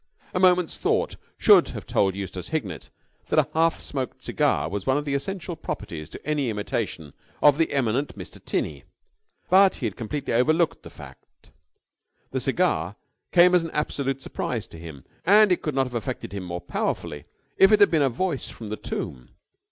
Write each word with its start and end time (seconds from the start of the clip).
A 0.33 0.39
moment's 0.39 0.79
thought 0.79 1.15
should 1.37 1.69
have 1.69 1.85
told 1.85 2.15
Eustace 2.15 2.49
Hignett 2.49 2.89
that 3.29 3.37
a 3.37 3.47
half 3.53 3.79
smoked 3.79 4.23
cigar 4.23 4.67
was 4.67 4.87
one 4.87 4.97
of 4.97 5.05
the 5.05 5.13
essential 5.13 5.55
properties 5.55 6.09
to 6.09 6.27
any 6.27 6.49
imitation 6.49 7.13
of 7.39 7.59
the 7.59 7.71
eminent 7.71 8.17
Mr. 8.17 8.43
Tinney: 8.43 8.83
but 9.51 9.75
he 9.75 9.85
had 9.85 9.95
completely 9.95 10.33
overlooked 10.33 10.81
the 10.81 10.89
fact. 10.89 11.51
The 12.31 12.39
cigar 12.39 12.95
came 13.31 13.53
as 13.53 13.63
an 13.63 13.69
absolute 13.75 14.23
surprise 14.23 14.65
to 14.69 14.79
him 14.79 15.05
and 15.23 15.51
it 15.51 15.61
could 15.61 15.75
not 15.75 15.85
have 15.85 15.93
affected 15.93 16.33
him 16.33 16.45
more 16.45 16.61
powerfully 16.61 17.25
if 17.59 17.71
it 17.71 17.79
had 17.79 17.91
been 17.91 18.01
a 18.01 18.09
voice 18.09 18.49
from 18.49 18.69
the 18.69 18.77
tomb. 18.77 19.29